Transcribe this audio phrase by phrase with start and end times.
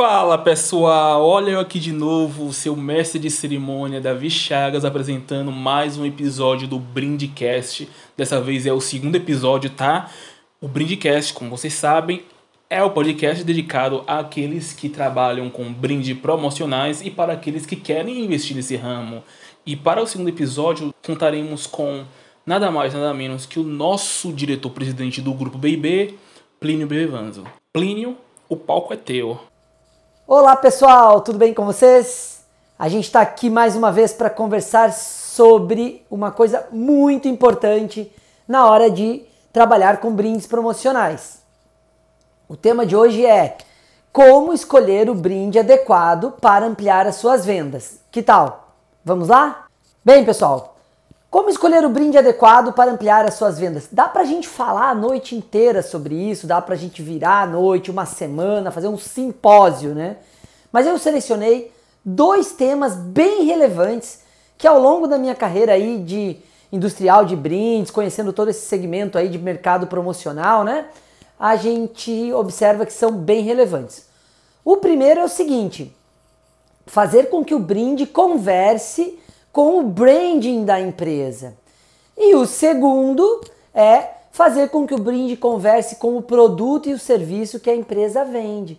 [0.00, 5.50] Fala pessoal, olha eu aqui de novo, o seu mestre de cerimônia Davi Chagas apresentando
[5.50, 7.88] mais um episódio do Brindcast.
[8.16, 10.08] Dessa vez é o segundo episódio, tá?
[10.60, 12.22] O Brindcast, como vocês sabem,
[12.70, 18.24] é o podcast dedicado àqueles que trabalham com brinde promocionais e para aqueles que querem
[18.24, 19.24] investir nesse ramo.
[19.66, 22.04] E para o segundo episódio, contaremos com
[22.46, 26.14] nada mais, nada menos que o nosso diretor-presidente do grupo BB,
[26.60, 27.42] Plínio Bevanzo.
[27.72, 28.16] Plínio,
[28.48, 29.40] o palco é teu.
[30.30, 32.44] Olá pessoal, tudo bem com vocês?
[32.78, 38.12] A gente está aqui mais uma vez para conversar sobre uma coisa muito importante
[38.46, 41.40] na hora de trabalhar com brindes promocionais.
[42.46, 43.56] O tema de hoje é
[44.12, 47.98] como escolher o brinde adequado para ampliar as suas vendas.
[48.10, 48.74] Que tal?
[49.02, 49.64] Vamos lá?
[50.04, 50.76] Bem, pessoal,
[51.30, 53.88] como escolher o brinde adequado para ampliar as suas vendas?
[53.92, 57.90] Dá pra gente falar a noite inteira sobre isso, dá pra gente virar a noite,
[57.90, 60.16] uma semana, fazer um simpósio, né?
[60.72, 61.70] Mas eu selecionei
[62.02, 64.20] dois temas bem relevantes
[64.56, 66.38] que ao longo da minha carreira aí de
[66.72, 70.86] industrial de brindes, conhecendo todo esse segmento aí de mercado promocional, né?
[71.38, 74.06] A gente observa que são bem relevantes.
[74.64, 75.94] O primeiro é o seguinte:
[76.86, 79.18] fazer com que o brinde converse
[79.52, 81.56] com o branding da empresa.
[82.16, 83.40] E o segundo
[83.74, 87.74] é fazer com que o brinde converse com o produto e o serviço que a
[87.74, 88.78] empresa vende.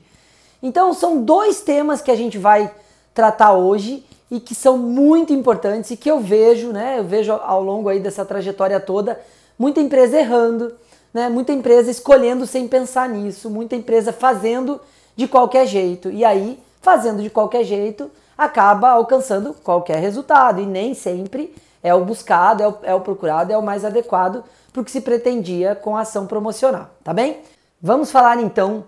[0.61, 2.73] Então são dois temas que a gente vai
[3.14, 7.00] tratar hoje e que são muito importantes e que eu vejo, né?
[7.00, 9.20] Eu vejo ao longo aí dessa trajetória toda
[9.58, 10.73] muita empresa errando,
[11.14, 11.28] né?
[11.30, 14.80] Muita empresa escolhendo sem pensar nisso, muita empresa fazendo
[15.16, 16.09] de qualquer jeito.
[16.09, 18.09] E aí, fazendo de qualquer jeito,
[18.40, 23.52] acaba alcançando qualquer resultado e nem sempre é o buscado, é o, é o procurado,
[23.52, 27.42] é o mais adequado para o que se pretendia com a ação promocional, tá bem?
[27.82, 28.86] Vamos falar então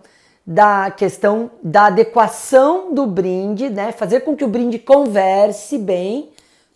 [0.48, 3.92] da questão da adequação do brinde, né?
[3.92, 6.30] Fazer com que o brinde converse bem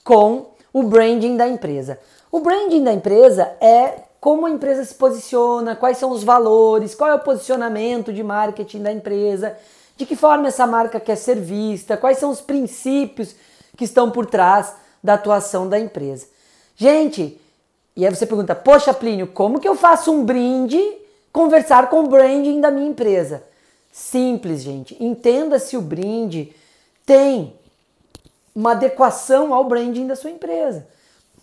[0.04, 1.98] com o branding da empresa.
[2.30, 7.10] O branding da empresa é como a empresa se posiciona, quais são os valores, qual
[7.10, 9.56] é o posicionamento de marketing da empresa,
[9.98, 13.36] de que forma essa marca quer ser vista, quais são os princípios
[13.78, 14.74] que estão por trás
[15.04, 16.28] da atuação da empresa.
[16.76, 17.40] Gente,
[17.96, 20.82] e aí você pergunta, poxa Plínio, como que eu faço um brinde
[21.32, 23.44] conversar com o branding da minha empresa?
[23.92, 25.02] Simples, gente.
[25.02, 26.54] Entenda se o brinde
[27.06, 27.56] tem
[28.54, 30.88] uma adequação ao branding da sua empresa.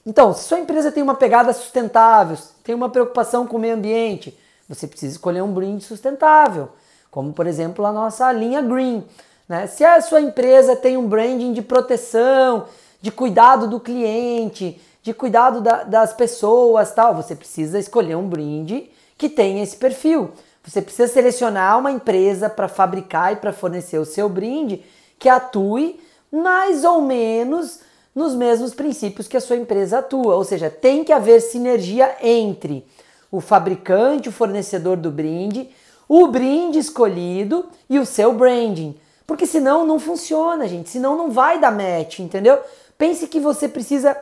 [0.04, 4.36] Então, se sua empresa tem uma pegada sustentável, tem uma preocupação com o meio ambiente,
[4.68, 6.70] você precisa escolher um brinde sustentável
[7.12, 9.04] como por exemplo a nossa linha Green.
[9.46, 9.66] Né?
[9.66, 12.64] Se a sua empresa tem um branding de proteção,
[13.02, 18.90] de cuidado do cliente, de cuidado da, das pessoas, tal, você precisa escolher um brinde
[19.18, 20.30] que tenha esse perfil.
[20.64, 24.82] Você precisa selecionar uma empresa para fabricar e para fornecer o seu brinde
[25.18, 26.00] que atue
[26.32, 27.80] mais ou menos
[28.14, 30.34] nos mesmos princípios que a sua empresa atua.
[30.34, 32.86] Ou seja, tem que haver sinergia entre
[33.30, 35.68] o fabricante, o fornecedor do brinde,
[36.14, 38.94] o brinde escolhido e o seu branding.
[39.26, 40.90] Porque senão não funciona, gente.
[40.90, 42.58] Senão não vai dar match, entendeu?
[42.98, 44.14] Pense que você precisa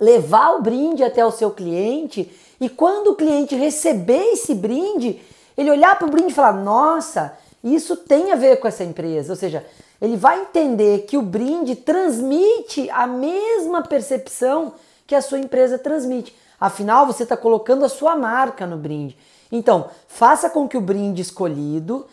[0.00, 5.20] levar o brinde até o seu cliente e quando o cliente receber esse brinde,
[5.54, 9.34] ele olhar para o brinde e falar: Nossa, isso tem a ver com essa empresa.
[9.34, 9.66] Ou seja,
[10.00, 14.72] ele vai entender que o brinde transmite a mesma percepção
[15.06, 16.34] que a sua empresa transmite.
[16.58, 19.14] Afinal, você está colocando a sua marca no brinde.
[19.50, 22.06] Então, faça com que o brinde escolhido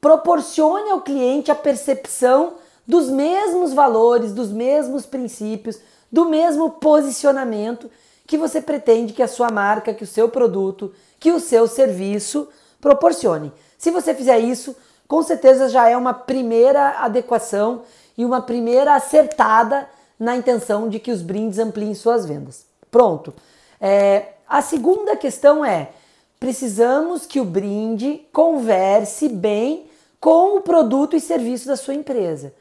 [0.00, 2.54] proporcione ao cliente a percepção
[2.86, 5.78] dos mesmos valores, dos mesmos princípios,
[6.10, 7.90] do mesmo posicionamento
[8.26, 12.48] que você pretende que a sua marca, que o seu produto, que o seu serviço
[12.80, 13.52] proporcione.
[13.78, 14.76] Se você fizer isso,
[15.06, 17.82] com certeza já é uma primeira adequação
[18.16, 22.66] e uma primeira acertada na intenção de que os brindes ampliem suas vendas.
[22.90, 23.32] Pronto.
[23.80, 25.90] É, a segunda questão é
[26.46, 29.90] precisamos que o brinde converse bem
[30.20, 32.54] com o produto e serviço da sua empresa.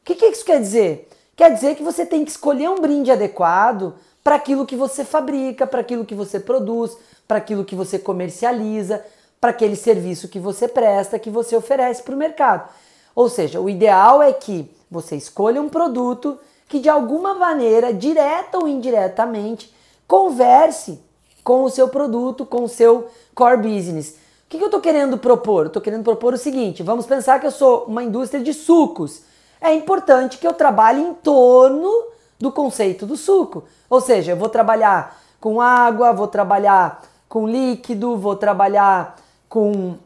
[0.00, 1.08] O que, que isso quer dizer?
[1.34, 5.66] Quer dizer que você tem que escolher um brinde adequado para aquilo que você fabrica,
[5.66, 6.96] para aquilo que você produz,
[7.26, 9.04] para aquilo que você comercializa,
[9.40, 12.70] para aquele serviço que você presta, que você oferece para o mercado.
[13.16, 16.38] Ou seja, o ideal é que você escolha um produto
[16.68, 19.74] que de alguma maneira, direta ou indiretamente,
[20.06, 21.02] converse
[21.44, 24.16] com o seu produto, com o seu core business.
[24.46, 25.66] O que, eu estou querendo propor?
[25.66, 29.22] Estou querendo propor o seguinte: vamos pensar que eu sou uma indústria de sucos.
[29.60, 31.90] É importante que eu trabalhe em torno
[32.38, 33.64] do conceito do suco.
[33.88, 39.16] Ou seja, eu vou trabalhar com água, vou trabalhar com líquido, vou trabalhar
[39.48, 39.96] com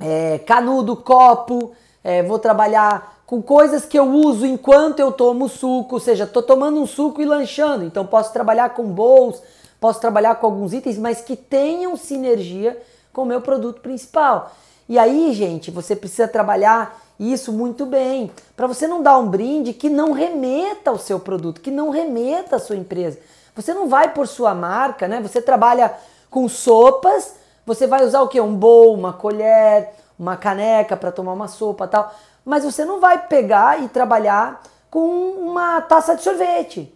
[0.00, 1.72] é, canudo, copo,
[2.02, 6.42] é, vou trabalhar com coisas que eu uso enquanto eu tomo suco, ou seja, estou
[6.42, 9.42] tomando um suco e lanchando, então posso trabalhar com bowls,
[9.80, 12.80] posso trabalhar com alguns itens, mas que tenham sinergia
[13.12, 14.52] com o meu produto principal.
[14.88, 19.72] E aí, gente, você precisa trabalhar isso muito bem, para você não dar um brinde
[19.72, 23.18] que não remeta ao seu produto, que não remeta à sua empresa.
[23.54, 25.20] Você não vai por sua marca, né?
[25.22, 25.94] Você trabalha
[26.30, 28.38] com sopas, você vai usar o que?
[28.38, 32.14] Um bowl, uma colher, uma caneca para tomar uma sopa, tal
[32.46, 36.95] mas você não vai pegar e trabalhar com uma taça de sorvete.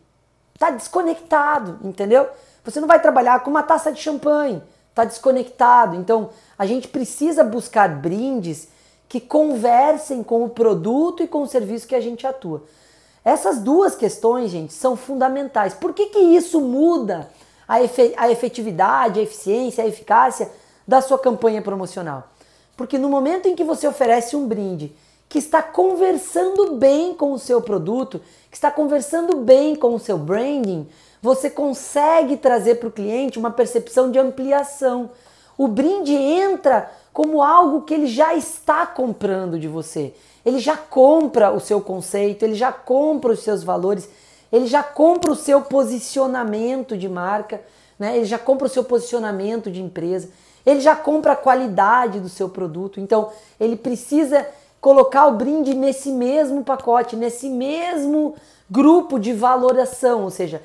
[0.60, 2.28] Tá desconectado, entendeu?
[2.62, 4.62] Você não vai trabalhar com uma taça de champanhe,
[4.94, 5.96] tá desconectado.
[5.96, 6.28] Então,
[6.58, 8.68] a gente precisa buscar brindes
[9.08, 12.62] que conversem com o produto e com o serviço que a gente atua.
[13.24, 15.72] Essas duas questões, gente, são fundamentais.
[15.72, 17.30] Por que, que isso muda
[17.66, 20.50] a, efe a efetividade, a eficiência, a eficácia
[20.86, 22.28] da sua campanha promocional?
[22.76, 24.94] Porque no momento em que você oferece um brinde
[25.30, 30.18] que está conversando bem com o seu produto, que está conversando bem com o seu
[30.18, 30.88] branding,
[31.22, 35.10] você consegue trazer para o cliente uma percepção de ampliação.
[35.56, 40.12] O brinde entra como algo que ele já está comprando de você.
[40.44, 44.08] Ele já compra o seu conceito, ele já compra os seus valores,
[44.50, 47.60] ele já compra o seu posicionamento de marca,
[47.96, 48.16] né?
[48.16, 50.28] ele já compra o seu posicionamento de empresa,
[50.66, 52.98] ele já compra a qualidade do seu produto.
[52.98, 53.30] Então,
[53.60, 54.44] ele precisa
[54.80, 58.34] colocar o brinde nesse mesmo pacote, nesse mesmo
[58.70, 60.62] grupo de valoração, ou seja,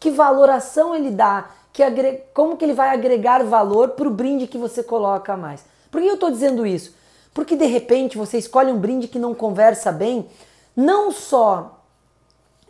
[0.00, 2.22] que valoração ele dá, que agre...
[2.32, 5.64] como que ele vai agregar valor para o brinde que você coloca mais.
[5.90, 6.94] Por que eu estou dizendo isso?
[7.34, 10.26] Porque de repente você escolhe um brinde que não conversa bem,
[10.74, 11.82] não só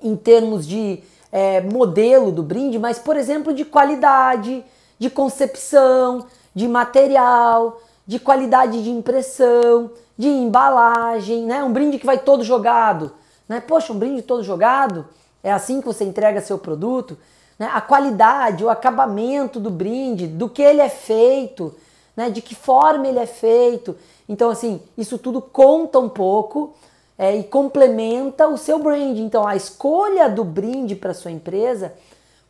[0.03, 4.65] em termos de é, modelo do brinde, mas por exemplo de qualidade,
[4.99, 11.63] de concepção, de material, de qualidade de impressão, de embalagem, né?
[11.63, 13.13] Um brinde que vai todo jogado,
[13.47, 13.61] né?
[13.61, 15.07] Poxa, um brinde todo jogado,
[15.43, 17.19] é assim que você entrega seu produto,
[17.59, 17.69] né?
[17.71, 21.75] A qualidade, o acabamento do brinde, do que ele é feito,
[22.17, 22.31] né?
[22.31, 23.95] De que forma ele é feito.
[24.27, 26.73] Então, assim, isso tudo conta um pouco
[27.19, 29.19] é, e complementa o seu brand.
[29.19, 31.93] Então, a escolha do brinde para sua empresa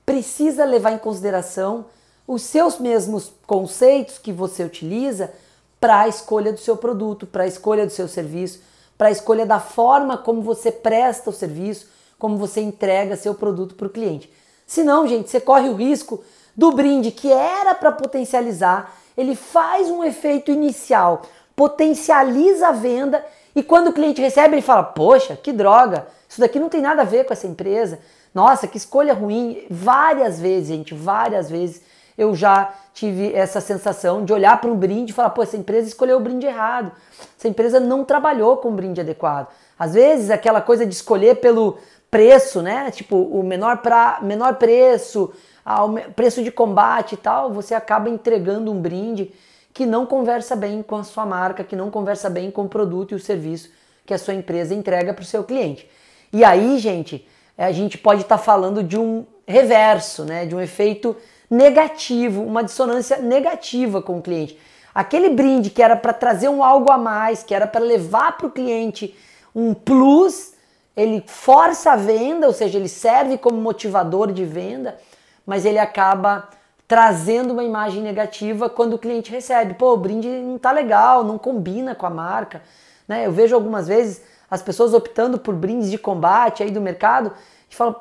[0.07, 1.87] precisa levar em consideração
[2.29, 5.33] os seus mesmos conceitos que você utiliza
[5.81, 8.61] para a escolha do seu produto, para a escolha do seu serviço,
[8.97, 11.89] para a escolha da forma como você presta o serviço,
[12.19, 14.33] como você entrega seu produto para o cliente.
[14.67, 16.23] Senão, gente, você corre o risco
[16.57, 21.23] do brinde que era para potencializar, ele faz um efeito inicial,
[21.55, 23.25] potencializa a venda
[23.55, 27.03] e quando o cliente recebe, ele fala: Poxa, que droga, isso daqui não tem nada
[27.03, 27.99] a ver com essa empresa.
[28.35, 29.65] Nossa, que escolha ruim.
[29.71, 31.83] Várias vezes, gente, várias vezes
[32.19, 35.87] eu já tive essa sensação de olhar para um brinde e falar, pô, essa empresa
[35.87, 36.91] escolheu o brinde errado.
[37.39, 39.47] Essa empresa não trabalhou com o brinde adequado.
[39.79, 41.79] Às vezes, aquela coisa de escolher pelo
[42.11, 42.91] preço, né?
[42.91, 45.33] Tipo, o menor, pra, menor preço,
[45.65, 49.33] ao preço de combate e tal, você acaba entregando um brinde
[49.73, 53.13] que não conversa bem com a sua marca, que não conversa bem com o produto
[53.13, 53.71] e o serviço
[54.05, 55.89] que a sua empresa entrega para o seu cliente.
[56.33, 60.47] E aí, gente, a gente pode estar tá falando de um reverso, né?
[60.47, 61.17] De um efeito
[61.51, 64.59] negativo, uma dissonância negativa com o cliente.
[64.95, 68.47] Aquele brinde que era para trazer um algo a mais, que era para levar para
[68.47, 69.17] o cliente
[69.55, 70.53] um plus,
[70.97, 74.99] ele força a venda, ou seja, ele serve como motivador de venda,
[75.47, 76.49] mas ele acaba
[76.89, 79.75] trazendo uma imagem negativa quando o cliente recebe.
[79.75, 82.63] Pô, o brinde não tá legal, não combina com a marca.
[83.07, 83.27] Né?
[83.27, 87.33] Eu vejo algumas vezes as pessoas optando por brindes de combate aí do mercado
[87.71, 87.95] e falam,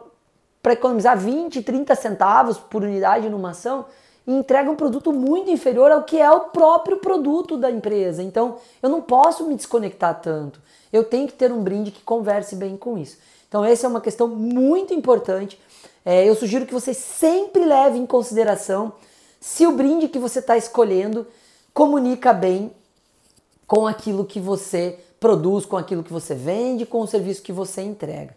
[0.62, 3.86] para economizar 20, 30 centavos por unidade numa ação
[4.26, 8.22] e entrega um produto muito inferior ao que é o próprio produto da empresa.
[8.22, 10.60] Então, eu não posso me desconectar tanto.
[10.92, 13.18] Eu tenho que ter um brinde que converse bem com isso.
[13.48, 15.58] Então, essa é uma questão muito importante.
[16.04, 18.94] É, eu sugiro que você sempre leve em consideração
[19.40, 21.26] se o brinde que você está escolhendo
[21.74, 22.72] comunica bem
[23.66, 27.82] com aquilo que você produz, com aquilo que você vende, com o serviço que você
[27.82, 28.36] entrega.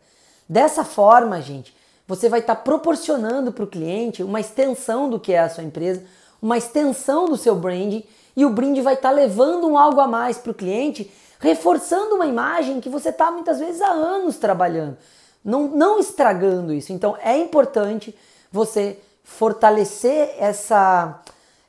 [0.49, 1.75] Dessa forma, gente,
[2.11, 5.63] você vai estar tá proporcionando para o cliente uma extensão do que é a sua
[5.63, 6.03] empresa,
[6.43, 8.03] uma extensão do seu branding
[8.37, 12.17] e o brinde vai estar tá levando um algo a mais para o cliente, reforçando
[12.17, 14.99] uma imagem que você está muitas vezes há anos trabalhando,
[15.45, 16.93] não, não estragando isso.
[16.93, 18.13] Então é importante
[18.51, 21.23] você fortalecer essa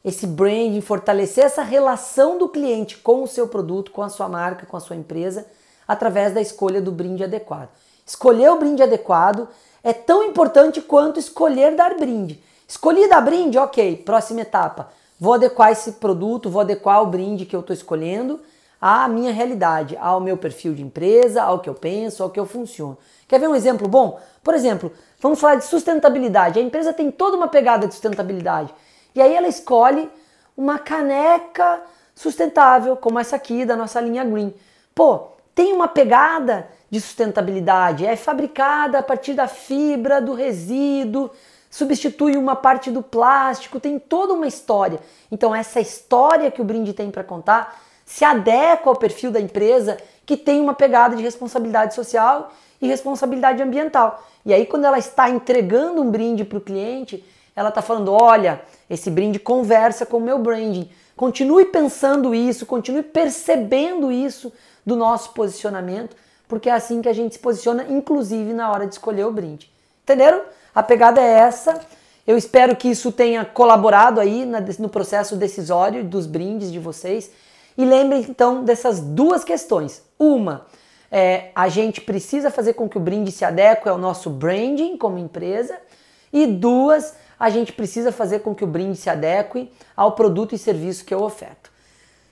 [0.03, 4.65] esse branding, fortalecer essa relação do cliente com o seu produto, com a sua marca,
[4.65, 5.45] com a sua empresa,
[5.87, 7.69] através da escolha do brinde adequado.
[8.03, 9.47] Escolher o brinde adequado
[9.83, 12.41] é tão importante quanto escolher dar brinde.
[12.67, 14.91] Escolhi dar brinde, ok, próxima etapa.
[15.19, 18.39] Vou adequar esse produto, vou adequar o brinde que eu estou escolhendo
[18.79, 22.45] à minha realidade, ao meu perfil de empresa, ao que eu penso, ao que eu
[22.45, 22.97] funciono.
[23.27, 24.19] Quer ver um exemplo bom?
[24.43, 26.59] Por exemplo, vamos falar de sustentabilidade.
[26.59, 28.73] A empresa tem toda uma pegada de sustentabilidade.
[29.13, 30.09] E aí ela escolhe
[30.57, 31.81] uma caneca
[32.15, 34.53] sustentável, como essa aqui da nossa linha Green.
[34.95, 41.31] Pô, tem uma pegada de sustentabilidade, é fabricada a partir da fibra, do resíduo,
[41.69, 44.99] substitui uma parte do plástico, tem toda uma história.
[45.31, 49.97] Então, essa história que o brinde tem para contar se adequa ao perfil da empresa
[50.25, 54.21] que tem uma pegada de responsabilidade social e responsabilidade ambiental.
[54.45, 57.23] E aí, quando ela está entregando um brinde para o cliente,
[57.55, 60.89] ela está falando: olha, esse brinde conversa com o meu branding.
[61.15, 64.51] Continue pensando isso, continue percebendo isso
[64.85, 66.15] do nosso posicionamento,
[66.51, 69.71] porque é assim que a gente se posiciona, inclusive na hora de escolher o brinde.
[70.03, 70.41] Entenderam?
[70.75, 71.79] A pegada é essa.
[72.27, 74.45] Eu espero que isso tenha colaborado aí
[74.77, 77.31] no processo decisório dos brindes de vocês.
[77.77, 80.03] E lembrem então dessas duas questões.
[80.19, 80.65] Uma,
[81.09, 85.17] é, a gente precisa fazer com que o brinde se adeque ao nosso branding como
[85.17, 85.77] empresa.
[86.33, 90.57] E duas, a gente precisa fazer com que o brinde se adeque ao produto e
[90.57, 91.60] serviço que eu oferto.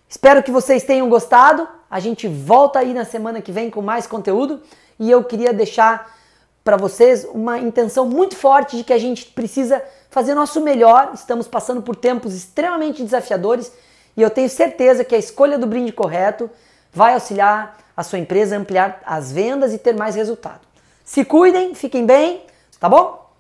[0.10, 1.68] Espero que vocês tenham gostado.
[1.88, 4.60] A gente volta aí na semana que vem com mais conteúdo
[5.00, 6.18] e eu queria deixar
[6.64, 11.12] para vocês uma intenção muito forte de que a gente precisa fazer nosso melhor.
[11.14, 13.72] Estamos passando por tempos extremamente desafiadores
[14.18, 16.50] e eu tenho certeza que a escolha do brinde correto
[16.92, 20.62] vai auxiliar a sua empresa a ampliar as vendas e ter mais resultado.
[21.06, 22.42] Se cuidem, fiquem bem,
[22.80, 23.32] tá bom?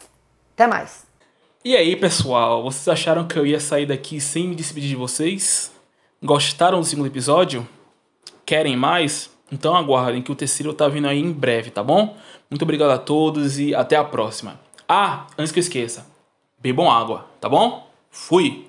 [0.53, 1.03] Até mais.
[1.65, 5.71] E aí, pessoal, vocês acharam que eu ia sair daqui sem me despedir de vocês?
[6.21, 7.65] Gostaram do segundo episódio?
[8.45, 9.29] Querem mais?
[9.49, 12.17] Então aguardem que o terceiro tá vindo aí em breve, tá bom?
[12.49, 14.59] Muito obrigado a todos e até a próxima.
[14.85, 16.05] Ah, antes que eu esqueça,
[16.59, 17.89] bebam água, tá bom?
[18.11, 18.68] Fui!